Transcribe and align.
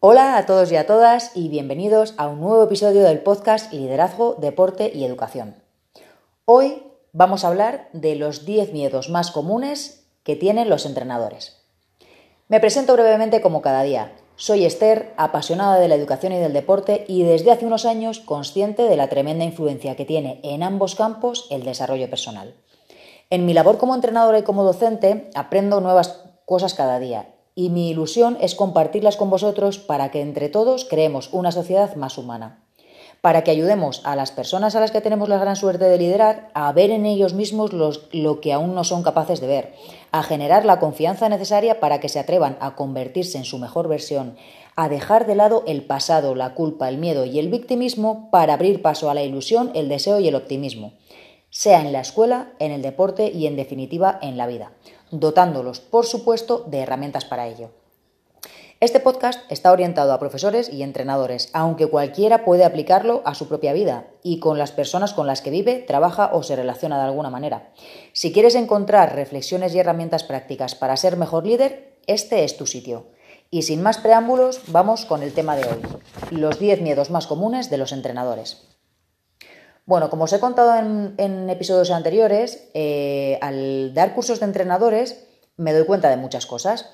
Hola 0.00 0.36
a 0.36 0.46
todos 0.46 0.70
y 0.70 0.76
a 0.76 0.86
todas 0.86 1.32
y 1.34 1.48
bienvenidos 1.48 2.14
a 2.18 2.28
un 2.28 2.40
nuevo 2.40 2.62
episodio 2.62 3.02
del 3.02 3.18
podcast 3.18 3.72
Liderazgo, 3.72 4.36
Deporte 4.38 4.92
y 4.94 5.02
Educación. 5.02 5.56
Hoy 6.44 6.84
vamos 7.12 7.42
a 7.42 7.48
hablar 7.48 7.88
de 7.92 8.14
los 8.14 8.44
10 8.44 8.72
miedos 8.72 9.10
más 9.10 9.32
comunes 9.32 10.06
que 10.22 10.36
tienen 10.36 10.70
los 10.70 10.86
entrenadores. 10.86 11.66
Me 12.46 12.60
presento 12.60 12.92
brevemente 12.92 13.40
como 13.40 13.60
cada 13.60 13.82
día. 13.82 14.12
Soy 14.36 14.64
Esther, 14.66 15.12
apasionada 15.16 15.80
de 15.80 15.88
la 15.88 15.96
educación 15.96 16.32
y 16.32 16.38
del 16.38 16.52
deporte 16.52 17.04
y 17.08 17.24
desde 17.24 17.50
hace 17.50 17.66
unos 17.66 17.84
años 17.84 18.20
consciente 18.20 18.84
de 18.84 18.96
la 18.96 19.08
tremenda 19.08 19.44
influencia 19.44 19.96
que 19.96 20.04
tiene 20.04 20.38
en 20.44 20.62
ambos 20.62 20.94
campos 20.94 21.48
el 21.50 21.64
desarrollo 21.64 22.08
personal. 22.08 22.54
En 23.30 23.46
mi 23.46 23.52
labor 23.52 23.78
como 23.78 23.96
entrenadora 23.96 24.38
y 24.38 24.44
como 24.44 24.62
docente 24.62 25.28
aprendo 25.34 25.80
nuevas 25.80 26.22
cosas 26.44 26.74
cada 26.74 27.00
día 27.00 27.34
y 27.58 27.70
mi 27.70 27.90
ilusión 27.90 28.38
es 28.40 28.54
compartirlas 28.54 29.16
con 29.16 29.30
vosotros 29.30 29.78
para 29.78 30.12
que 30.12 30.20
entre 30.20 30.48
todos 30.48 30.84
creemos 30.84 31.28
una 31.32 31.50
sociedad 31.50 31.96
más 31.96 32.16
humana, 32.16 32.62
para 33.20 33.42
que 33.42 33.50
ayudemos 33.50 34.00
a 34.04 34.14
las 34.14 34.30
personas 34.30 34.76
a 34.76 34.80
las 34.80 34.92
que 34.92 35.00
tenemos 35.00 35.28
la 35.28 35.38
gran 35.38 35.56
suerte 35.56 35.86
de 35.86 35.98
liderar 35.98 36.52
a 36.54 36.72
ver 36.72 36.92
en 36.92 37.04
ellos 37.04 37.34
mismos 37.34 37.72
lo 37.72 38.40
que 38.40 38.52
aún 38.52 38.76
no 38.76 38.84
son 38.84 39.02
capaces 39.02 39.40
de 39.40 39.48
ver, 39.48 39.74
a 40.12 40.22
generar 40.22 40.64
la 40.64 40.78
confianza 40.78 41.28
necesaria 41.28 41.80
para 41.80 41.98
que 41.98 42.08
se 42.08 42.20
atrevan 42.20 42.56
a 42.60 42.76
convertirse 42.76 43.38
en 43.38 43.44
su 43.44 43.58
mejor 43.58 43.88
versión, 43.88 44.36
a 44.76 44.88
dejar 44.88 45.26
de 45.26 45.34
lado 45.34 45.64
el 45.66 45.82
pasado, 45.84 46.36
la 46.36 46.54
culpa, 46.54 46.88
el 46.88 46.98
miedo 46.98 47.24
y 47.24 47.40
el 47.40 47.48
victimismo 47.48 48.30
para 48.30 48.54
abrir 48.54 48.82
paso 48.82 49.10
a 49.10 49.14
la 49.14 49.24
ilusión, 49.24 49.72
el 49.74 49.88
deseo 49.88 50.20
y 50.20 50.28
el 50.28 50.36
optimismo, 50.36 50.92
sea 51.50 51.80
en 51.80 51.90
la 51.90 52.02
escuela, 52.02 52.52
en 52.60 52.70
el 52.70 52.82
deporte 52.82 53.32
y 53.34 53.48
en 53.48 53.56
definitiva 53.56 54.16
en 54.22 54.36
la 54.36 54.46
vida 54.46 54.70
dotándolos, 55.10 55.80
por 55.80 56.06
supuesto, 56.06 56.64
de 56.66 56.80
herramientas 56.80 57.24
para 57.24 57.46
ello. 57.46 57.70
Este 58.80 59.00
podcast 59.00 59.40
está 59.50 59.72
orientado 59.72 60.12
a 60.12 60.20
profesores 60.20 60.72
y 60.72 60.84
entrenadores, 60.84 61.50
aunque 61.52 61.88
cualquiera 61.88 62.44
puede 62.44 62.64
aplicarlo 62.64 63.22
a 63.24 63.34
su 63.34 63.48
propia 63.48 63.72
vida 63.72 64.06
y 64.22 64.38
con 64.38 64.56
las 64.56 64.70
personas 64.70 65.12
con 65.14 65.26
las 65.26 65.42
que 65.42 65.50
vive, 65.50 65.80
trabaja 65.80 66.30
o 66.32 66.44
se 66.44 66.54
relaciona 66.54 66.96
de 66.96 67.06
alguna 67.06 67.28
manera. 67.28 67.72
Si 68.12 68.32
quieres 68.32 68.54
encontrar 68.54 69.16
reflexiones 69.16 69.74
y 69.74 69.80
herramientas 69.80 70.22
prácticas 70.22 70.76
para 70.76 70.96
ser 70.96 71.16
mejor 71.16 71.44
líder, 71.44 71.98
este 72.06 72.44
es 72.44 72.56
tu 72.56 72.66
sitio. 72.66 73.06
Y 73.50 73.62
sin 73.62 73.82
más 73.82 73.98
preámbulos, 73.98 74.60
vamos 74.68 75.06
con 75.06 75.24
el 75.24 75.32
tema 75.32 75.56
de 75.56 75.64
hoy, 75.64 75.82
los 76.30 76.60
10 76.60 76.80
miedos 76.80 77.10
más 77.10 77.26
comunes 77.26 77.70
de 77.70 77.78
los 77.78 77.90
entrenadores. 77.90 78.77
Bueno, 79.88 80.10
como 80.10 80.24
os 80.24 80.32
he 80.34 80.38
contado 80.38 80.76
en, 81.16 81.48
episodios 81.48 81.90
anteriores, 81.90 82.68
eh, 82.74 83.38
al 83.40 83.94
dar 83.94 84.14
cursos 84.14 84.38
de 84.38 84.44
entrenadores 84.44 85.26
me 85.56 85.72
doy 85.72 85.86
cuenta 85.86 86.10
de 86.10 86.18
muchas 86.18 86.44
cosas. 86.44 86.90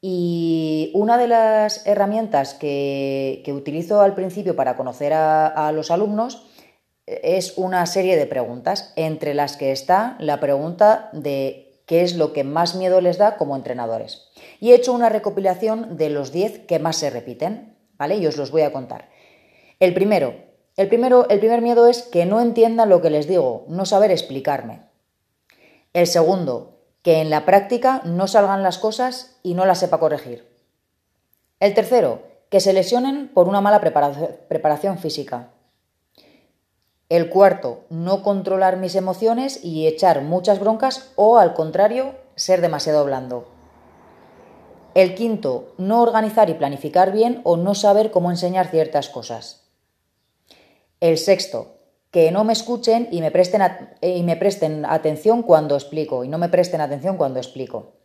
Y 0.00 0.92
una 0.94 1.18
de 1.18 1.26
las 1.26 1.84
herramientas 1.88 2.54
que, 2.54 3.42
utilizo 3.52 4.00
al 4.00 4.14
principio 4.14 4.54
para 4.54 4.76
conocer 4.76 5.12
a, 5.12 5.72
los 5.72 5.90
alumnos 5.90 6.46
es 7.04 7.58
una 7.58 7.84
serie 7.84 8.16
de 8.16 8.26
preguntas, 8.26 8.92
entre 8.94 9.34
las 9.34 9.56
que 9.56 9.72
está 9.72 10.14
la 10.20 10.38
pregunta 10.38 11.10
de 11.12 11.82
qué 11.84 12.02
es 12.02 12.14
lo 12.14 12.32
que 12.32 12.44
más 12.44 12.76
miedo 12.76 13.00
les 13.00 13.18
da 13.18 13.38
como 13.38 13.56
entrenadores. 13.56 14.28
Y 14.60 14.70
he 14.70 14.76
hecho 14.76 14.92
una 14.92 15.08
recopilación 15.08 15.96
de 15.96 16.10
los 16.10 16.30
10 16.30 16.66
que 16.66 16.78
más 16.78 16.94
se 16.94 17.10
repiten, 17.10 17.76
¿vale? 17.98 18.18
Y 18.18 18.26
os 18.28 18.36
los 18.36 18.52
voy 18.52 18.62
a 18.62 18.72
contar. 18.72 19.08
El 19.80 19.94
primero, 19.94 20.45
el, 20.76 20.88
primero, 20.88 21.28
el 21.28 21.38
primer 21.38 21.62
miedo 21.62 21.86
es 21.86 22.02
que 22.02 22.26
no 22.26 22.40
entiendan 22.40 22.88
lo 22.88 23.00
que 23.00 23.10
les 23.10 23.26
digo, 23.26 23.64
no 23.68 23.86
saber 23.86 24.10
explicarme. 24.10 24.82
El 25.92 26.06
segundo, 26.06 26.80
que 27.02 27.20
en 27.20 27.30
la 27.30 27.44
práctica 27.44 28.02
no 28.04 28.26
salgan 28.26 28.62
las 28.62 28.78
cosas 28.78 29.38
y 29.42 29.54
no 29.54 29.64
las 29.64 29.78
sepa 29.78 29.98
corregir. 29.98 30.46
El 31.60 31.72
tercero, 31.72 32.22
que 32.50 32.60
se 32.60 32.72
lesionen 32.72 33.28
por 33.28 33.48
una 33.48 33.60
mala 33.60 33.80
preparación 33.80 34.98
física. 34.98 35.50
El 37.08 37.30
cuarto, 37.30 37.84
no 37.88 38.22
controlar 38.22 38.76
mis 38.76 38.94
emociones 38.96 39.64
y 39.64 39.86
echar 39.86 40.22
muchas 40.22 40.58
broncas 40.58 41.12
o, 41.16 41.38
al 41.38 41.54
contrario, 41.54 42.14
ser 42.34 42.60
demasiado 42.60 43.04
blando. 43.04 43.48
El 44.94 45.14
quinto, 45.14 45.74
no 45.78 46.02
organizar 46.02 46.50
y 46.50 46.54
planificar 46.54 47.12
bien 47.12 47.40
o 47.44 47.56
no 47.56 47.74
saber 47.74 48.10
cómo 48.10 48.30
enseñar 48.30 48.68
ciertas 48.68 49.08
cosas. 49.08 49.65
El 51.00 51.18
sexto, 51.18 51.76
que 52.10 52.30
no 52.30 52.44
me 52.44 52.52
escuchen 52.52 53.08
y 53.10 53.20
me 53.20 53.30
presten, 53.30 53.62
y 54.00 54.22
me 54.22 54.36
presten 54.36 54.86
atención 54.86 55.42
cuando 55.42 55.74
explico 55.74 56.24
y 56.24 56.28
no 56.28 56.38
me 56.38 56.48
presten 56.48 56.80
atención 56.80 57.16
cuando 57.16 57.38
explico. 57.38 57.96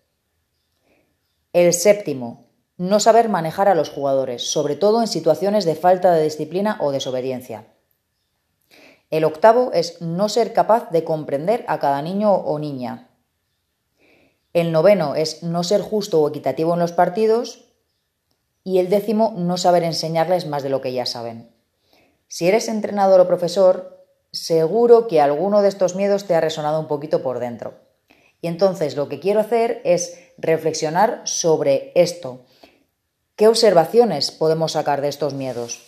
El 1.53 1.73
séptimo, 1.73 2.47
no 2.77 2.99
saber 2.99 3.29
manejar 3.29 3.67
a 3.67 3.75
los 3.75 3.89
jugadores, 3.89 4.49
sobre 4.51 4.75
todo 4.75 5.01
en 5.01 5.07
situaciones 5.07 5.65
de 5.65 5.75
falta 5.75 6.13
de 6.13 6.23
disciplina 6.23 6.77
o 6.81 6.91
desobediencia. 6.91 7.67
El 9.09 9.25
octavo 9.25 9.71
es 9.73 10.01
no 10.01 10.29
ser 10.29 10.53
capaz 10.53 10.89
de 10.89 11.03
comprender 11.03 11.65
a 11.67 11.79
cada 11.79 12.01
niño 12.01 12.33
o 12.33 12.57
niña. 12.59 13.09
El 14.53 14.71
noveno 14.71 15.15
es 15.15 15.43
no 15.43 15.63
ser 15.63 15.81
justo 15.81 16.21
o 16.21 16.29
equitativo 16.29 16.73
en 16.73 16.79
los 16.79 16.93
partidos. 16.93 17.65
Y 18.63 18.79
el 18.79 18.89
décimo, 18.89 19.33
no 19.37 19.57
saber 19.57 19.83
enseñarles 19.83 20.45
más 20.45 20.63
de 20.63 20.69
lo 20.69 20.81
que 20.81 20.93
ya 20.93 21.05
saben. 21.05 21.50
Si 22.31 22.47
eres 22.47 22.69
entrenador 22.69 23.19
o 23.19 23.27
profesor, 23.27 24.07
seguro 24.31 25.11
que 25.11 25.19
alguno 25.19 25.59
de 25.59 25.67
estos 25.67 25.99
miedos 25.99 26.23
te 26.23 26.33
ha 26.33 26.39
resonado 26.39 26.79
un 26.79 26.87
poquito 26.87 27.21
por 27.21 27.43
dentro. 27.43 27.73
Y 28.39 28.47
entonces 28.47 28.95
lo 28.95 29.09
que 29.09 29.19
quiero 29.19 29.41
hacer 29.41 29.81
es 29.83 30.15
reflexionar 30.37 31.23
sobre 31.25 31.91
esto. 31.93 32.45
¿Qué 33.35 33.49
observaciones 33.49 34.31
podemos 34.31 34.71
sacar 34.71 35.01
de 35.01 35.09
estos 35.09 35.33
miedos? 35.33 35.83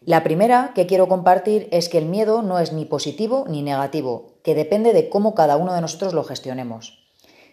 La 0.00 0.24
primera 0.24 0.72
que 0.74 0.86
quiero 0.86 1.08
compartir 1.08 1.68
es 1.70 1.90
que 1.90 1.98
el 1.98 2.06
miedo 2.06 2.40
no 2.40 2.58
es 2.58 2.72
ni 2.72 2.86
positivo 2.86 3.44
ni 3.46 3.60
negativo, 3.60 4.38
que 4.42 4.54
depende 4.54 4.94
de 4.94 5.10
cómo 5.10 5.34
cada 5.34 5.58
uno 5.58 5.74
de 5.74 5.82
nosotros 5.82 6.14
lo 6.14 6.24
gestionemos. 6.24 7.04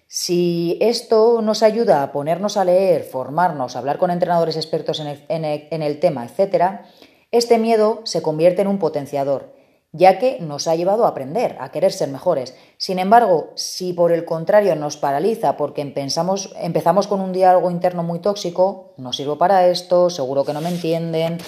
Si 0.07 0.77
esto 0.79 1.41
nos 1.41 1.61
ayuda 1.61 2.01
a 2.01 2.13
ponernos 2.13 2.55
a 2.55 2.63
leer, 2.63 3.03
formarnos, 3.03 3.75
hablar 3.75 3.97
con 3.97 4.11
entrenadores 4.11 4.55
expertos 4.55 5.01
en 5.01 5.43
el, 5.83 5.99
tema, 5.99 6.25
etc., 6.25 6.85
este 7.33 7.57
miedo 7.57 8.01
se 8.03 8.21
convierte 8.21 8.61
en 8.61 8.67
un 8.67 8.77
potenciador, 8.77 9.55
ya 9.91 10.19
que 10.19 10.37
nos 10.39 10.67
ha 10.67 10.75
llevado 10.75 11.03
a 11.03 11.07
aprender, 11.07 11.57
a 11.59 11.71
querer 11.71 11.91
ser 11.91 12.09
mejores. 12.09 12.55
Sin 12.77 12.99
embargo, 12.99 13.49
si 13.55 13.91
por 13.91 14.11
el 14.11 14.23
contrario 14.23 14.75
nos 14.75 14.97
paraliza 14.97 15.57
porque 15.57 15.81
empezamos, 15.81 16.53
empezamos 16.59 17.07
con 17.07 17.21
un 17.21 17.33
diálogo 17.33 17.71
interno 17.71 18.03
muy 18.03 18.19
tóxico, 18.19 18.93
no 18.97 19.13
sirvo 19.13 19.39
para 19.39 19.65
esto, 19.67 20.11
seguro 20.11 20.45
que 20.45 20.53
no 20.53 20.61
me 20.61 20.69
entienden, 20.69 21.39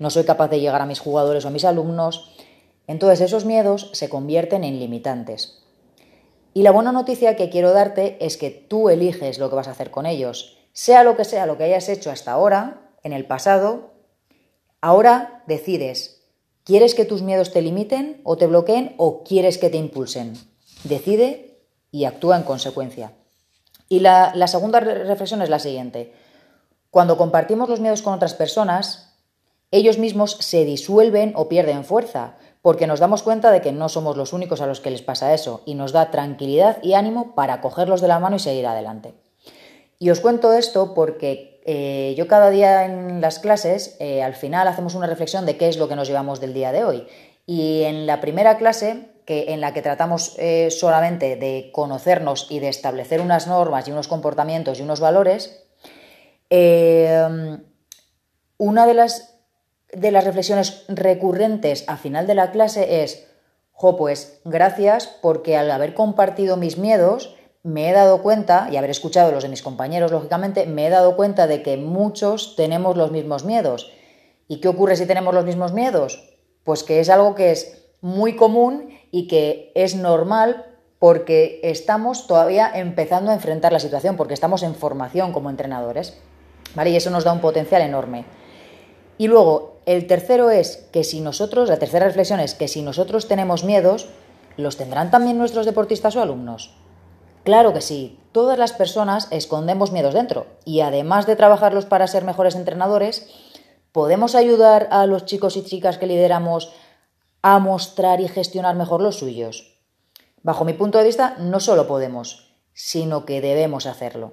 no 0.00 0.10
soy 0.10 0.24
capaz 0.24 0.48
de 0.48 0.58
llegar 0.58 0.82
a 0.82 0.86
mis 0.86 0.98
jugadores 0.98 1.44
o 1.44 1.48
a 1.48 1.52
mis 1.52 1.64
alumnos, 1.64 2.34
entonces 2.88 3.20
esos 3.20 3.44
miedos 3.44 3.90
se 3.92 4.08
convierten 4.08 4.64
en 4.64 4.80
limitantes. 4.80 5.62
Y 6.52 6.62
la 6.62 6.72
buena 6.72 6.90
noticia 6.90 7.36
que 7.36 7.48
quiero 7.48 7.72
darte 7.72 8.16
es 8.18 8.36
que 8.36 8.50
tú 8.50 8.88
eliges 8.88 9.38
lo 9.38 9.50
que 9.50 9.54
vas 9.54 9.68
a 9.68 9.72
hacer 9.72 9.92
con 9.92 10.04
ellos. 10.04 10.58
Sea 10.72 11.04
lo 11.04 11.16
que 11.16 11.24
sea 11.24 11.46
lo 11.46 11.56
que 11.56 11.62
hayas 11.62 11.88
hecho 11.88 12.10
hasta 12.10 12.32
ahora, 12.32 12.90
en 13.04 13.12
el 13.12 13.24
pasado, 13.24 13.97
Ahora 14.80 15.42
decides, 15.46 16.22
¿quieres 16.62 16.94
que 16.94 17.04
tus 17.04 17.22
miedos 17.22 17.52
te 17.52 17.62
limiten 17.62 18.20
o 18.22 18.36
te 18.36 18.46
bloqueen 18.46 18.94
o 18.96 19.24
quieres 19.24 19.58
que 19.58 19.70
te 19.70 19.76
impulsen? 19.76 20.34
Decide 20.84 21.58
y 21.90 22.04
actúa 22.04 22.36
en 22.36 22.44
consecuencia. 22.44 23.12
Y 23.88 24.00
la, 24.00 24.46
segunda 24.46 24.80
reflexión 24.80 25.42
es 25.42 25.48
la 25.48 25.58
siguiente. 25.58 26.12
Cuando 26.90 27.16
compartimos 27.16 27.68
los 27.68 27.80
miedos 27.80 28.02
con 28.02 28.12
otras 28.12 28.34
personas, 28.34 29.16
ellos 29.70 29.98
mismos 29.98 30.36
se 30.40 30.64
disuelven 30.64 31.32
o 31.34 31.48
pierden 31.48 31.84
fuerza, 31.84 32.36
porque 32.62 32.86
nos 32.86 33.00
damos 33.00 33.22
cuenta 33.22 33.50
de 33.50 33.60
que 33.60 33.72
no 33.72 33.88
somos 33.88 34.16
los 34.16 34.32
únicos 34.32 34.60
a 34.60 34.66
los 34.66 34.80
que 34.80 34.90
les 34.90 35.02
pasa 35.02 35.34
eso, 35.34 35.62
y 35.66 35.74
nos 35.74 35.92
da 35.92 36.10
tranquilidad 36.10 36.82
y 36.82 36.94
ánimo 36.94 37.34
para 37.34 37.60
cogerlos 37.60 38.00
de 38.00 38.08
la 38.08 38.20
mano 38.20 38.36
y 38.36 38.40
seguir 38.40 38.66
adelante. 38.66 39.14
Y 39.98 40.10
os 40.10 40.20
cuento 40.20 40.52
esto 40.52 40.94
porque 40.94 41.57
eh, 41.70 42.14
yo 42.16 42.26
cada 42.28 42.48
día 42.48 42.86
en 42.86 43.20
las 43.20 43.40
clases, 43.40 43.94
eh, 44.00 44.22
al 44.22 44.34
final 44.34 44.66
hacemos 44.68 44.94
una 44.94 45.06
reflexión 45.06 45.44
de 45.44 45.58
qué 45.58 45.68
es 45.68 45.76
lo 45.76 45.86
que 45.86 45.96
nos 45.96 46.08
llevamos 46.08 46.40
del 46.40 46.54
día 46.54 46.72
de 46.72 46.82
hoy. 46.82 47.06
Y 47.44 47.82
en 47.82 48.06
la 48.06 48.22
primera 48.22 48.56
clase, 48.56 49.10
que, 49.26 49.52
en 49.52 49.60
la 49.60 49.74
que 49.74 49.82
tratamos 49.82 50.34
eh, 50.38 50.70
solamente 50.70 51.36
de 51.36 51.68
conocernos 51.70 52.46
y 52.48 52.60
de 52.60 52.70
establecer 52.70 53.20
unas 53.20 53.48
normas 53.48 53.86
y 53.86 53.92
unos 53.92 54.08
comportamientos 54.08 54.78
y 54.78 54.82
unos 54.82 55.00
valores, 55.00 55.62
una 56.48 57.60
de 58.86 58.94
las, 58.94 59.38
de 59.92 60.10
las 60.10 60.24
reflexiones 60.24 60.86
recurrentes 60.88 61.84
al 61.86 61.98
final 61.98 62.26
de 62.26 62.34
la 62.34 62.50
clase 62.50 63.02
es, 63.02 63.26
jo, 63.72 63.98
pues 63.98 64.40
gracias 64.46 65.06
porque 65.20 65.58
al 65.58 65.70
haber 65.70 65.92
compartido 65.92 66.56
mis 66.56 66.78
miedos, 66.78 67.36
me 67.62 67.90
he 67.90 67.92
dado 67.92 68.22
cuenta, 68.22 68.68
y 68.70 68.76
haber 68.76 68.90
escuchado 68.90 69.32
los 69.32 69.42
de 69.42 69.48
mis 69.48 69.62
compañeros, 69.62 70.12
lógicamente, 70.12 70.66
me 70.66 70.86
he 70.86 70.90
dado 70.90 71.16
cuenta 71.16 71.46
de 71.46 71.62
que 71.62 71.76
muchos 71.76 72.56
tenemos 72.56 72.96
los 72.96 73.10
mismos 73.10 73.44
miedos. 73.44 73.92
¿Y 74.46 74.60
qué 74.60 74.68
ocurre 74.68 74.96
si 74.96 75.06
tenemos 75.06 75.34
los 75.34 75.44
mismos 75.44 75.72
miedos? 75.72 76.36
Pues 76.64 76.82
que 76.82 77.00
es 77.00 77.10
algo 77.10 77.34
que 77.34 77.50
es 77.50 77.84
muy 78.00 78.36
común 78.36 78.90
y 79.10 79.26
que 79.28 79.72
es 79.74 79.94
normal 79.96 80.64
porque 80.98 81.60
estamos 81.62 82.26
todavía 82.26 82.70
empezando 82.74 83.30
a 83.30 83.34
enfrentar 83.34 83.72
la 83.72 83.80
situación, 83.80 84.16
porque 84.16 84.34
estamos 84.34 84.62
en 84.62 84.74
formación 84.74 85.32
como 85.32 85.50
entrenadores. 85.50 86.18
¿Vale? 86.74 86.90
Y 86.90 86.96
eso 86.96 87.10
nos 87.10 87.24
da 87.24 87.32
un 87.32 87.40
potencial 87.40 87.82
enorme. 87.82 88.24
Y 89.16 89.26
luego, 89.26 89.78
el 89.86 90.06
tercero 90.06 90.50
es 90.50 90.88
que 90.92 91.02
si 91.02 91.20
nosotros, 91.20 91.68
la 91.68 91.78
tercera 91.78 92.06
reflexión 92.06 92.40
es 92.40 92.54
que 92.54 92.68
si 92.68 92.82
nosotros 92.82 93.26
tenemos 93.26 93.64
miedos, 93.64 94.08
¿los 94.56 94.76
tendrán 94.76 95.10
también 95.10 95.38
nuestros 95.38 95.66
deportistas 95.66 96.14
o 96.16 96.22
alumnos? 96.22 96.74
Claro 97.48 97.72
que 97.72 97.80
sí, 97.80 98.20
todas 98.32 98.58
las 98.58 98.74
personas 98.74 99.26
escondemos 99.30 99.90
miedos 99.90 100.12
dentro 100.12 100.44
y 100.66 100.80
además 100.80 101.26
de 101.26 101.34
trabajarlos 101.34 101.86
para 101.86 102.06
ser 102.06 102.22
mejores 102.22 102.54
entrenadores, 102.54 103.26
podemos 103.90 104.34
ayudar 104.34 104.86
a 104.90 105.06
los 105.06 105.24
chicos 105.24 105.56
y 105.56 105.64
chicas 105.64 105.96
que 105.96 106.06
lideramos 106.06 106.74
a 107.40 107.58
mostrar 107.58 108.20
y 108.20 108.28
gestionar 108.28 108.76
mejor 108.76 109.00
los 109.00 109.16
suyos. 109.16 109.80
Bajo 110.42 110.66
mi 110.66 110.74
punto 110.74 110.98
de 110.98 111.04
vista, 111.04 111.36
no 111.38 111.58
solo 111.58 111.86
podemos, 111.86 112.54
sino 112.74 113.24
que 113.24 113.40
debemos 113.40 113.86
hacerlo. 113.86 114.32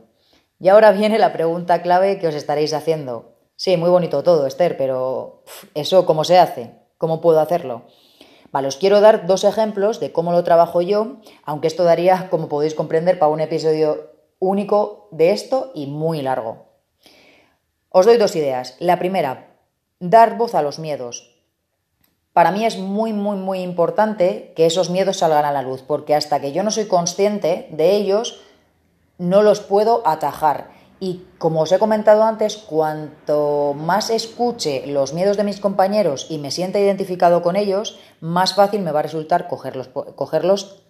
Y 0.59 0.67
ahora 0.67 0.91
viene 0.91 1.17
la 1.17 1.31
pregunta 1.31 1.81
clave 1.81 2.19
que 2.19 2.27
os 2.27 2.35
estaréis 2.35 2.73
haciendo. 2.73 3.37
Sí, 3.55 3.77
muy 3.77 3.89
bonito 3.89 4.23
todo, 4.23 4.45
Esther, 4.45 4.75
pero 4.75 5.45
¿eso 5.73 6.05
cómo 6.05 6.25
se 6.25 6.37
hace? 6.37 6.75
¿Cómo 6.97 7.21
puedo 7.21 7.39
hacerlo? 7.39 7.83
Vale, 8.51 8.67
os 8.67 8.77
quiero 8.77 9.01
dar 9.01 9.25
dos 9.25 9.43
ejemplos 9.43 9.99
de 9.99 10.11
cómo 10.11 10.31
lo 10.31 10.43
trabajo 10.43 10.81
yo, 10.81 11.17
aunque 11.43 11.67
esto 11.67 11.83
daría, 11.83 12.29
como 12.29 12.47
podéis 12.47 12.73
comprender, 12.73 13.19
para 13.19 13.31
un 13.31 13.41
episodio 13.41 14.11
único 14.39 15.07
de 15.11 15.31
esto 15.31 15.71
y 15.73 15.87
muy 15.87 16.21
largo. 16.21 16.65
Os 17.89 18.05
doy 18.05 18.17
dos 18.17 18.35
ideas. 18.35 18.75
La 18.79 18.99
primera, 18.99 19.55
dar 19.99 20.37
voz 20.37 20.55
a 20.55 20.61
los 20.61 20.79
miedos. 20.79 21.31
Para 22.33 22.51
mí 22.51 22.65
es 22.65 22.77
muy, 22.77 23.13
muy, 23.13 23.37
muy 23.37 23.59
importante 23.59 24.51
que 24.55 24.65
esos 24.65 24.89
miedos 24.89 25.17
salgan 25.17 25.45
a 25.45 25.53
la 25.53 25.61
luz, 25.61 25.81
porque 25.81 26.15
hasta 26.15 26.41
que 26.41 26.51
yo 26.51 26.63
no 26.63 26.71
soy 26.71 26.87
consciente 26.87 27.67
de 27.71 27.95
ellos, 27.95 28.41
no 29.17 29.41
los 29.41 29.61
puedo 29.61 30.05
atajar. 30.05 30.74
Y 30.99 31.23
como 31.37 31.61
os 31.61 31.71
he 31.71 31.79
comentado 31.79 32.23
antes, 32.23 32.57
cuanto 32.57 33.73
más 33.77 34.09
escuche 34.09 34.87
los 34.87 35.13
miedos 35.13 35.37
de 35.37 35.43
mis 35.43 35.59
compañeros 35.59 36.27
y 36.29 36.37
me 36.37 36.51
sienta 36.51 36.79
identificado 36.79 37.41
con 37.41 37.55
ellos, 37.55 37.99
más 38.21 38.55
fácil 38.55 38.81
me 38.81 38.91
va 38.91 38.99
a 38.99 39.03
resultar 39.03 39.47
cogerlos, 39.47 40.81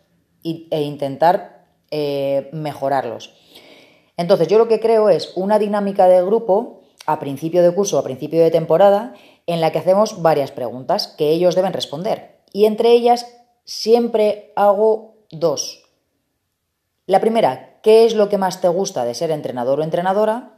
e 0.44 0.82
intentar 0.82 1.66
eh, 1.90 2.50
mejorarlos. 2.54 3.34
Entonces, 4.18 4.48
yo 4.48 4.58
lo 4.58 4.68
que 4.68 4.80
creo 4.80 5.10
es 5.10 5.34
una 5.36 5.60
dinámica 5.60 6.08
de 6.08 6.24
grupo 6.24 6.82
a 7.08 7.20
principio 7.20 7.64
de 7.64 7.74
curso, 7.74 7.98
a 7.98 8.04
principio 8.04 8.42
de 8.42 8.52
temporada, 8.52 9.14
en 9.48 9.62
la 9.62 9.72
que 9.72 9.80
hacemos 9.80 10.22
varias 10.22 10.52
preguntas 10.52 11.08
que 11.08 11.30
ellos 11.30 11.56
deben 11.56 11.74
responder. 11.74 12.38
Y 12.54 12.66
entre 12.66 12.92
ellas 12.92 13.28
siempre 13.64 14.54
hago 14.56 15.16
dos. 15.32 15.84
La 17.06 17.20
primera, 17.20 17.75
¿Qué 17.86 18.04
es 18.04 18.16
lo 18.16 18.30
que 18.30 18.40
más 18.40 18.62
te 18.62 18.68
gusta 18.68 19.06
de 19.06 19.14
ser 19.14 19.30
entrenador 19.30 19.80
o 19.80 19.84
entrenadora? 19.84 20.58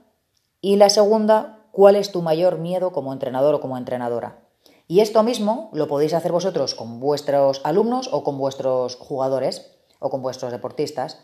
Y 0.61 0.77
la 0.77 0.89
segunda, 0.89 1.59
¿cuál 1.73 1.97
es 1.97 2.13
tu 2.13 2.21
mayor 2.21 2.57
miedo 2.57 2.93
como 2.93 3.11
entrenador 3.11 3.53
o 3.53 3.59
como 3.59 3.77
entrenadora? 3.77 4.39
Y 4.87 5.01
esto 5.01 5.23
mismo 5.23 5.69
lo 5.73 5.89
podéis 5.89 6.13
hacer 6.13 6.31
vosotros 6.31 6.73
con 6.73 7.01
vuestros 7.01 7.59
alumnos 7.65 8.07
o 8.13 8.23
con 8.23 8.37
vuestros 8.37 8.95
jugadores 8.95 9.75
o 9.99 10.09
con 10.09 10.21
vuestros 10.21 10.53
deportistas. 10.53 11.19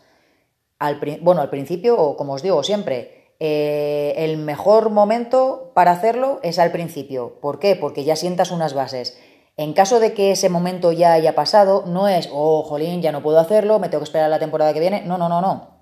Al, 0.78 1.00
bueno, 1.22 1.40
al 1.40 1.48
principio, 1.48 1.98
o 1.98 2.18
como 2.18 2.34
os 2.34 2.42
digo 2.42 2.62
siempre, 2.62 3.32
eh, 3.40 4.12
el 4.18 4.36
mejor 4.36 4.90
momento 4.90 5.72
para 5.72 5.92
hacerlo 5.92 6.38
es 6.42 6.58
al 6.58 6.70
principio. 6.70 7.40
¿Por 7.40 7.58
qué? 7.58 7.76
Porque 7.76 8.04
ya 8.04 8.16
sientas 8.16 8.50
unas 8.50 8.74
bases. 8.74 9.18
En 9.56 9.72
caso 9.72 10.00
de 10.00 10.12
que 10.12 10.32
ese 10.32 10.50
momento 10.50 10.92
ya 10.92 11.14
haya 11.14 11.34
pasado, 11.34 11.84
no 11.86 12.08
es, 12.08 12.28
oh, 12.30 12.62
jolín, 12.62 13.00
ya 13.00 13.10
no 13.10 13.22
puedo 13.22 13.38
hacerlo, 13.38 13.78
me 13.78 13.88
tengo 13.88 14.00
que 14.00 14.08
esperar 14.08 14.28
la 14.28 14.38
temporada 14.38 14.74
que 14.74 14.80
viene. 14.80 15.00
No, 15.00 15.16
no, 15.16 15.30
no, 15.30 15.40
no. 15.40 15.73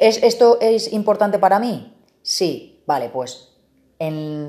¿Es, 0.00 0.22
¿Esto 0.22 0.58
es 0.60 0.92
importante 0.92 1.38
para 1.38 1.58
mí? 1.58 1.96
Sí, 2.22 2.82
vale, 2.86 3.08
pues 3.08 3.52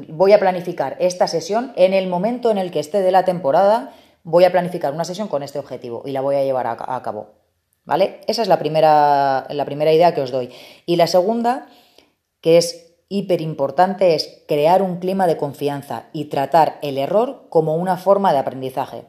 voy 0.10 0.34
a 0.34 0.40
planificar 0.40 0.96
esta 1.00 1.28
sesión 1.28 1.74
en 1.76 1.94
el 1.94 2.08
momento 2.08 2.50
en 2.50 2.58
el 2.58 2.72
que 2.72 2.80
esté 2.80 3.02
de 3.02 3.12
la 3.12 3.26
temporada, 3.26 3.94
voy 4.24 4.46
a 4.46 4.52
planificar 4.52 4.94
una 4.94 5.06
sesión 5.06 5.28
con 5.28 5.44
este 5.44 5.60
objetivo 5.60 6.04
y 6.06 6.12
la 6.12 6.22
voy 6.22 6.36
a 6.36 6.44
llevar 6.44 6.66
a, 6.68 7.02
cabo. 7.04 7.32
¿Vale? 7.86 8.22
Esa 8.28 8.42
es 8.42 8.48
la 8.48 8.58
primera, 8.58 9.46
la 9.50 9.66
primera 9.66 9.92
idea 9.92 10.16
que 10.16 10.22
os 10.22 10.32
doy. 10.32 10.50
Y 10.86 10.96
la 10.96 11.08
segunda, 11.08 11.68
que 12.42 12.58
es 12.58 12.96
hiper 13.10 13.42
importante, 13.42 14.16
es 14.16 14.44
crear 14.48 14.82
un 14.82 14.98
clima 14.98 15.28
de 15.28 15.38
confianza 15.38 16.08
y 16.14 16.26
tratar 16.26 16.80
el 16.82 16.98
error 16.98 17.48
como 17.50 17.76
una 17.76 17.98
forma 17.98 18.32
de 18.32 18.40
aprendizaje. 18.40 19.06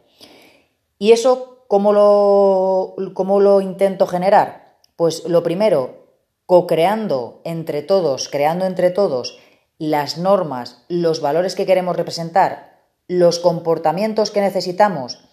¿Y 0.98 1.12
eso 1.12 1.64
cómo 1.68 1.92
lo, 1.92 2.96
cómo 3.14 3.40
lo 3.40 3.60
intento 3.60 4.06
generar? 4.06 4.78
Pues 4.96 5.24
lo 5.28 5.42
primero, 5.42 6.03
co-creando 6.46 7.40
entre 7.44 7.82
todos, 7.82 8.28
creando 8.28 8.66
entre 8.66 8.90
todos 8.90 9.38
las 9.78 10.18
normas, 10.18 10.84
los 10.88 11.20
valores 11.20 11.54
que 11.54 11.66
queremos 11.66 11.96
representar, 11.96 12.82
los 13.08 13.38
comportamientos 13.38 14.30
que 14.30 14.40
necesitamos 14.40 15.28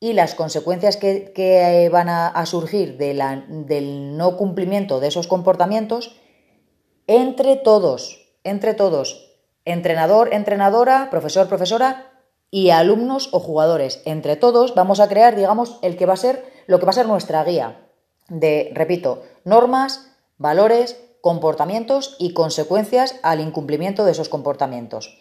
y 0.00 0.14
las 0.14 0.34
consecuencias 0.34 0.96
que, 0.96 1.32
eh, 1.36 1.88
van 1.88 2.08
a, 2.08 2.46
surgir 2.46 2.96
del 2.96 4.16
no 4.16 4.36
cumplimiento 4.36 4.98
de 4.98 5.08
esos 5.08 5.28
comportamientos, 5.28 6.16
entre 7.06 7.56
todos, 7.56 8.34
entre 8.42 8.74
todos, 8.74 9.36
entrenador, 9.64 10.30
entrenadora, 10.32 11.08
profesor, 11.10 11.48
profesora 11.48 12.10
y 12.50 12.70
alumnos 12.70 13.28
o 13.32 13.40
jugadores, 13.40 14.02
entre 14.04 14.36
todos 14.36 14.74
vamos 14.74 15.00
a 15.00 15.08
crear, 15.08 15.36
digamos, 15.36 15.78
el 15.82 15.96
que 15.96 16.06
va 16.06 16.14
a 16.14 16.16
ser 16.16 16.44
lo 16.66 16.78
que 16.78 16.86
va 16.86 16.90
a 16.90 16.94
ser 16.94 17.06
nuestra 17.06 17.44
guía 17.44 17.88
de, 18.28 18.70
repito, 18.74 19.22
normas, 19.44 20.11
valores, 20.42 21.00
comportamientos 21.20 22.16
y 22.18 22.34
consecuencias 22.34 23.14
al 23.22 23.40
incumplimiento 23.40 24.04
de 24.04 24.12
esos 24.12 24.28
comportamientos. 24.28 25.18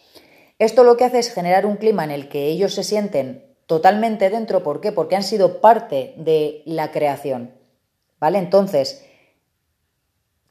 Esto 0.60 0.84
lo 0.84 0.98
que 0.98 1.06
hace 1.06 1.20
es 1.20 1.34
generar 1.34 1.66
un 1.66 1.78
clima 1.78 2.04
en 2.04 2.12
el 2.12 2.28
que 2.28 2.48
ellos 2.48 2.74
se 2.74 2.84
sienten 2.84 3.46
totalmente 3.68 4.30
dentro. 4.30 4.64
¿Por 4.64 4.82
qué? 4.82 4.92
Porque 4.92 5.16
han 5.16 5.24
sido 5.24 5.62
parte 5.62 6.14
de 6.18 6.64
la 6.66 6.92
creación. 6.92 7.54
¿Vale? 8.20 8.40
Entonces, 8.40 9.06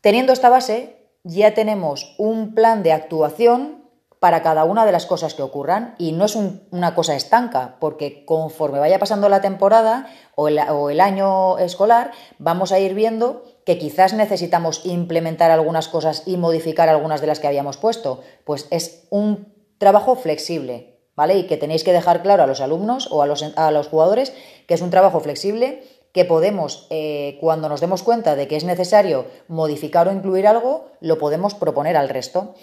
teniendo 0.00 0.32
esta 0.32 0.48
base, 0.48 0.96
ya 1.24 1.52
tenemos 1.52 2.14
un 2.18 2.54
plan 2.54 2.82
de 2.82 2.92
actuación 2.92 3.80
para 4.20 4.42
cada 4.42 4.64
una 4.64 4.84
de 4.84 4.92
las 4.92 5.06
cosas 5.06 5.34
que 5.34 5.42
ocurran 5.42 5.94
y 5.98 6.12
no 6.12 6.26
es 6.26 6.36
una 6.36 6.94
cosa 6.94 7.16
estanca, 7.16 7.76
porque 7.80 8.24
conforme 8.26 8.78
vaya 8.78 8.98
pasando 8.98 9.28
la 9.30 9.40
temporada 9.40 10.06
o 10.36 10.48
el, 10.48 11.00
año 11.00 11.58
escolar, 11.58 12.12
vamos 12.38 12.70
a 12.70 12.78
ir 12.78 12.94
viendo 12.94 13.42
que 13.70 13.78
quizás 13.78 14.14
necesitamos 14.14 14.84
implementar 14.84 15.52
algunas 15.52 15.86
cosas 15.86 16.24
y 16.26 16.36
modificar 16.36 16.88
algunas 16.88 17.20
de 17.20 17.28
las 17.28 17.38
que 17.38 17.46
habíamos 17.46 17.76
puesto. 17.76 18.20
Pues 18.42 18.66
es 18.72 19.06
un 19.10 19.54
trabajo 19.78 20.16
flexible, 20.16 20.98
¿vale? 21.14 21.36
Y 21.36 21.46
que 21.46 21.56
tenéis 21.56 21.84
que 21.84 21.92
dejar 21.92 22.20
claro 22.20 22.42
a 22.42 22.48
los 22.48 22.60
alumnos 22.60 23.06
o 23.12 23.22
a 23.22 23.26
los, 23.26 23.44
a 23.56 23.70
los 23.70 23.86
jugadores 23.86 24.32
que 24.66 24.74
es 24.74 24.82
un 24.82 24.90
trabajo 24.90 25.20
flexible 25.20 25.84
que 26.10 26.24
podemos, 26.24 26.88
eh, 26.90 27.38
cuando 27.40 27.68
nos 27.68 27.80
demos 27.80 28.02
cuenta 28.02 28.34
de 28.34 28.48
que 28.48 28.56
es 28.56 28.64
necesario 28.64 29.26
modificar 29.46 30.08
o 30.08 30.12
incluir 30.12 30.48
algo, 30.48 30.88
lo 31.00 31.18
podemos 31.18 31.54
proponer 31.54 31.96
al 31.96 32.08
resto. 32.08 32.56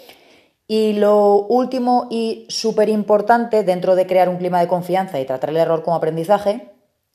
Y 0.66 0.92
lo 0.92 1.46
último 1.48 2.08
y 2.10 2.44
súper 2.50 2.90
importante 2.90 3.62
dentro 3.62 3.96
de 3.96 4.06
crear 4.06 4.28
un 4.28 4.36
clima 4.36 4.60
de 4.60 4.68
confianza 4.68 5.18
y 5.18 5.24
tratar 5.24 5.48
el 5.48 5.56
error 5.56 5.82
como 5.82 5.96
aprendizaje 5.96 6.68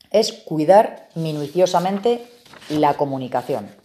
es 0.09 0.33
cuidar 0.33 1.09
minuciosamente 1.13 2.25
la 2.69 2.95
comunicación. 2.95 3.82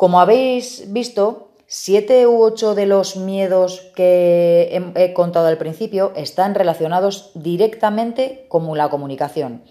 Como 0.00 0.18
habéis 0.18 0.90
visto, 0.94 1.50
siete 1.66 2.26
u 2.26 2.42
ocho 2.42 2.74
de 2.74 2.86
los 2.86 3.16
miedos 3.16 3.82
que 3.94 4.82
he 4.94 5.12
contado 5.12 5.48
al 5.48 5.58
principio 5.58 6.12
están 6.16 6.54
relacionados 6.54 7.32
directamente 7.34 8.46
con 8.48 8.78
la 8.78 8.88
comunicación. 8.88 9.62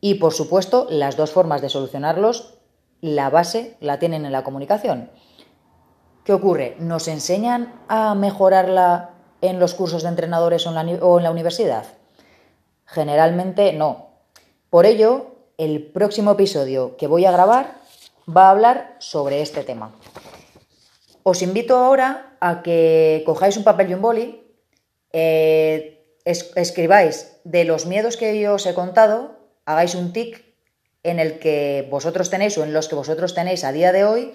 Y 0.00 0.14
por 0.14 0.32
supuesto, 0.32 0.86
las 0.88 1.18
dos 1.18 1.32
formas 1.32 1.60
de 1.60 1.68
solucionarlos, 1.68 2.54
la 3.02 3.28
base 3.28 3.76
la 3.80 3.98
tienen 3.98 4.24
en 4.24 4.32
la 4.32 4.42
comunicación. 4.42 5.10
¿Qué 6.24 6.32
ocurre? 6.32 6.76
¿Nos 6.78 7.06
enseñan 7.06 7.74
a 7.86 8.14
mejorarla 8.14 9.10
en 9.42 9.60
los 9.60 9.74
cursos 9.74 10.02
de 10.02 10.08
entrenadores 10.08 10.66
o 10.66 11.18
en 11.18 11.24
la 11.24 11.30
universidad? 11.30 11.84
Generalmente 12.86 13.74
no. 13.74 14.06
Por 14.70 14.86
ello, 14.86 15.34
el 15.58 15.84
próximo 15.92 16.30
episodio 16.30 16.96
que 16.96 17.06
voy 17.06 17.26
a 17.26 17.32
grabar 17.32 17.83
va 18.28 18.46
a 18.46 18.50
hablar 18.50 18.96
sobre 18.98 19.42
este 19.42 19.62
tema. 19.62 19.94
Os 21.22 21.42
invito 21.42 21.76
ahora 21.76 22.36
a 22.40 22.62
que 22.62 23.22
cojáis 23.24 23.56
un 23.56 23.64
papel 23.64 23.90
y 23.90 23.94
un 23.94 24.02
boli, 24.02 24.44
eh, 25.12 26.04
escribáis 26.24 27.40
de 27.44 27.64
los 27.64 27.86
miedos 27.86 28.16
que 28.16 28.38
yo 28.38 28.54
os 28.54 28.66
he 28.66 28.74
contado, 28.74 29.38
hagáis 29.64 29.94
un 29.94 30.12
tic 30.12 30.44
en 31.02 31.20
el 31.20 31.38
que 31.38 31.86
vosotros 31.90 32.30
tenéis 32.30 32.56
o 32.58 32.64
en 32.64 32.72
los 32.72 32.88
que 32.88 32.94
vosotros 32.94 33.34
tenéis 33.34 33.64
a 33.64 33.72
día 33.72 33.92
de 33.92 34.04
hoy 34.04 34.32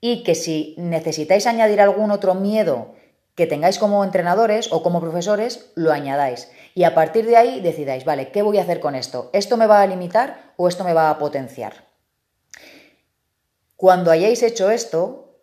y 0.00 0.22
que 0.22 0.34
si 0.34 0.74
necesitáis 0.78 1.46
añadir 1.46 1.80
algún 1.80 2.10
otro 2.10 2.34
miedo 2.34 2.94
que 3.34 3.46
tengáis 3.46 3.78
como 3.78 4.02
entrenadores 4.02 4.72
o 4.72 4.82
como 4.82 5.00
profesores, 5.00 5.70
lo 5.76 5.92
añadáis. 5.92 6.50
Y 6.74 6.82
a 6.84 6.94
partir 6.94 7.24
de 7.24 7.36
ahí 7.36 7.60
decidáis, 7.60 8.04
vale, 8.04 8.30
¿qué 8.30 8.42
voy 8.42 8.58
a 8.58 8.62
hacer 8.62 8.80
con 8.80 8.96
esto? 8.96 9.30
¿Esto 9.32 9.56
me 9.56 9.66
va 9.66 9.80
a 9.80 9.86
limitar 9.86 10.52
o 10.56 10.66
esto 10.66 10.82
me 10.82 10.92
va 10.92 11.08
a 11.08 11.18
potenciar? 11.18 11.87
Cuando 13.78 14.10
hayáis 14.10 14.42
hecho 14.42 14.72
esto, 14.72 15.36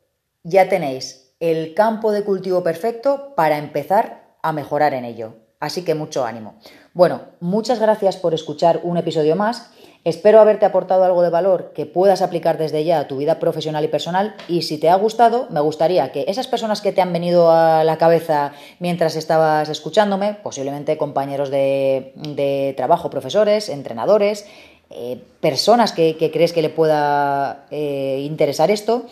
ya 0.43 0.67
tenéis 0.67 1.33
el 1.39 1.73
campo 1.73 2.11
de 2.11 2.25
cultivo 2.25 2.63
perfecto 2.63 3.33
para 3.33 3.57
empezar 3.57 4.35
a 4.43 4.51
mejorar 4.51 4.93
en 4.93 5.05
ello. 5.05 5.35
Así 5.61 5.85
que 5.85 5.95
mucho 5.95 6.25
ánimo. 6.25 6.55
Bueno, 6.93 7.21
muchas 7.39 7.79
gracias 7.79 8.17
por 8.17 8.33
escuchar 8.33 8.81
un 8.83 8.97
episodio 8.97 9.37
más. 9.37 9.71
Espero 10.03 10.39
haberte 10.39 10.67
aportado 10.67 11.03
algo 11.03 11.23
de 11.23 11.31
valor 11.31 11.71
que 11.73 11.87
puedas 11.87 12.21
aplicar 12.21 12.59
desde 12.59 12.83
ya 12.83 12.99
a 12.99 13.07
tu 13.07 13.17
vida 13.17 13.39
profesional 13.39 13.83
y 13.83 13.87
personal 13.87 14.35
y 14.47 14.61
si 14.61 14.77
te 14.77 14.89
ha 14.89 14.95
gustado, 14.95 15.47
me 15.49 15.61
gustaría 15.61 16.11
que 16.11 16.25
esas 16.27 16.47
personas 16.47 16.81
que 16.81 16.91
te 16.91 17.01
han 17.01 17.11
venido 17.11 17.49
a 17.49 17.83
la 17.83 17.97
cabeza 17.97 18.51
mientras 18.77 19.15
estabas 19.15 19.67
escuchándome, 19.67 20.35
posiblemente 20.35 20.97
compañeros 20.97 21.49
de, 21.49 22.73
trabajo, 22.77 23.09
profesores, 23.09 23.67
entrenadores, 23.67 24.45
eh, 24.97 25.21
personas 25.41 25.91
que, 25.91 26.15
crees 26.31 26.53
que 26.53 26.61
le 26.61 26.69
pueda 26.69 27.65
eh, 27.69 28.23
interesar 28.25 28.71
esto, 28.71 29.05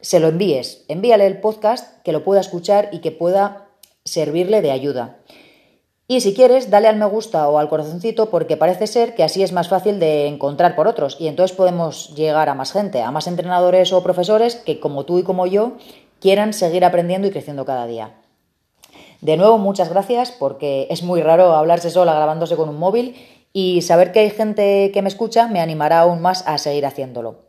se 0.00 0.20
lo 0.20 0.28
envíes. 0.28 0.84
Envíale 0.88 1.26
el 1.26 1.38
podcast 1.38 2.02
que 2.02 2.12
lo 2.12 2.24
pueda 2.24 2.40
escuchar 2.40 2.88
y 2.92 3.00
que 3.00 3.12
pueda 3.12 3.68
servirle 4.04 4.62
de 4.62 4.70
ayuda. 4.70 5.18
Y 6.08 6.20
si 6.22 6.32
quieres, 6.32 6.70
dale 6.70 6.88
al 6.88 6.96
me 6.96 7.04
gusta 7.04 7.46
o 7.48 7.58
al 7.58 7.68
corazoncito 7.68 8.30
porque 8.30 8.56
parece 8.56 8.86
ser 8.86 9.14
que 9.14 9.22
así 9.22 9.42
es 9.42 9.52
más 9.52 9.68
fácil 9.68 9.98
de 9.98 10.28
encontrar 10.28 10.74
por 10.76 10.86
otros 10.86 11.16
y 11.20 11.26
entonces 11.26 11.54
podemos 11.54 12.14
llegar 12.14 12.48
a 12.48 12.54
más 12.54 12.72
gente, 12.72 13.02
a 13.02 13.10
más 13.10 13.26
entrenadores 13.26 13.92
o 13.92 14.02
profesores 14.02 14.56
que 14.56 14.80
como 14.80 15.04
tú 15.04 15.18
y 15.18 15.24
como 15.24 15.46
yo 15.46 15.72
quieran 16.20 16.54
seguir 16.54 16.84
aprendiendo 16.84 17.26
y 17.28 17.32
creciendo 17.32 17.66
cada 17.66 17.86
día. 17.86 18.14
De 19.20 19.36
nuevo, 19.36 19.58
muchas 19.58 19.90
gracias 19.90 20.30
porque 20.30 20.86
es 20.90 21.02
muy 21.02 21.20
raro 21.20 21.54
hablarse 21.54 21.90
sola 21.90 22.14
grabándose 22.14 22.56
con 22.56 22.68
un 22.68 22.78
móvil 22.78 23.16
y 23.58 23.80
saber 23.80 24.12
que 24.12 24.20
hay 24.20 24.28
gente 24.28 24.90
que 24.92 25.00
me 25.00 25.08
escucha 25.08 25.48
me 25.48 25.62
animará 25.62 26.00
aún 26.00 26.20
más 26.20 26.46
a 26.46 26.58
seguir 26.58 26.84
haciéndolo. 26.84 27.46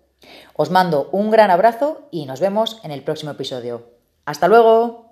Os 0.55 0.71
mando 0.71 1.09
un 1.11 1.31
gran 1.31 1.51
abrazo 1.51 2.07
y 2.11 2.25
nos 2.25 2.39
vemos 2.39 2.79
en 2.85 2.91
el 2.91 3.03
próximo 3.03 3.31
episodio. 3.31 3.89
¡Hasta 4.23 4.47
luego! 4.47 5.06